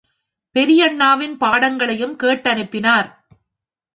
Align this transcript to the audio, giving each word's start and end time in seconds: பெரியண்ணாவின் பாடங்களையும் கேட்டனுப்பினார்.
பெரியண்ணாவின் 0.55 1.37
பாடங்களையும் 1.37 2.15
கேட்டனுப்பினார். 2.23 3.09